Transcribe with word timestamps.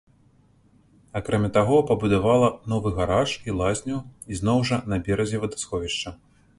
Акрамя 1.19 1.49
таго, 1.57 1.77
пабудавала 1.91 2.49
новы 2.75 2.95
гараж 2.97 3.37
і 3.49 3.57
лазню, 3.63 4.03
ізноў 4.35 4.67
жа, 4.71 4.85
на 4.91 5.05
беразе 5.09 5.37
вадасховішча. 5.47 6.21